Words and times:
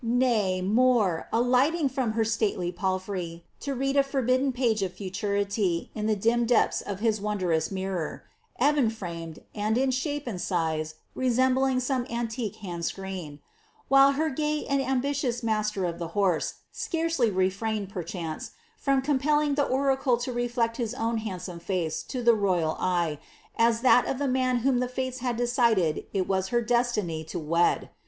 N«f, 0.03 0.63
more, 0.63 1.27
alighting 1.31 1.87
from 1.87 2.13
her 2.13 2.23
atateiv 2.23 2.73
palfrey, 2.75 3.43
to 3.59 3.75
read 3.75 3.95
a 3.95 4.01
forbiilden 4.01 4.51
pafc 4.51 4.79
<rf 4.81 4.91
futurity 4.97 5.91
in 5.93 6.07
the 6.07 6.15
dim 6.15 6.47
depths 6.47 6.81
of 6.81 7.01
his 7.01 7.21
wondrous 7.21 7.69
mirror'— 7.71 8.23
ebon 8.59 8.89
fnuned, 8.89 9.37
cod 9.55 9.77
in 9.77 9.91
shnpe 9.91 10.23
and 10.25 10.41
size 10.41 10.95
resembling 11.13 11.79
some 11.79 12.07
antique 12.09 12.55
hand 12.65 12.83
screen— 12.83 13.41
while 13.89 14.13
her 14.13 14.31
pw 14.31 14.65
and 14.67 14.81
ambitious 14.81 15.43
master 15.43 15.85
of 15.85 15.97
ceiy 15.99 16.49
Tefrained, 16.91 17.93
perehanee, 17.93 18.49
frooi 18.83 19.03
compelling 19.03 19.53
the 19.53 19.67
oracle 19.67 20.17
to 20.17 20.33
reuec 20.33 20.99
own 20.99 21.19
nandsome 21.19 21.61
face 21.61 22.01
to 22.01 22.21
ihe 22.21 22.41
royal 22.41 22.75
eye, 22.79 23.19
as 23.55 23.81
iliat 23.83 24.09
of 24.09 24.17
the 24.17 24.27
man 24.27 24.61
whom 24.65 24.79
tht 24.81 24.91
a 24.97 25.11
bad 25.21 25.37
decided 25.37 26.07
it 26.11 26.27
was 26.27 26.47
her 26.47 26.63
dcatiny 26.63 27.23
to' 27.27 27.37
we<]. 27.39 27.89